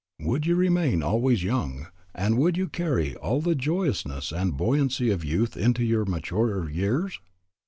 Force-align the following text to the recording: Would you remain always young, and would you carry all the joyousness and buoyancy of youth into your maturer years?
Would 0.19 0.47
you 0.47 0.55
remain 0.55 1.03
always 1.03 1.43
young, 1.43 1.85
and 2.15 2.39
would 2.39 2.57
you 2.57 2.67
carry 2.67 3.15
all 3.17 3.39
the 3.39 3.53
joyousness 3.53 4.31
and 4.31 4.57
buoyancy 4.57 5.11
of 5.11 5.23
youth 5.23 5.55
into 5.55 5.83
your 5.83 6.05
maturer 6.05 6.67
years? 6.71 7.19